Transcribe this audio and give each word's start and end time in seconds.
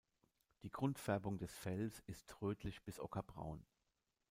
Die 0.63 0.71
Grundfärbung 0.71 1.37
des 1.37 1.55
Fells 1.55 1.99
ist 2.07 2.41
rötlich 2.41 2.81
bis 2.81 2.99
ockerbraun. 2.99 3.63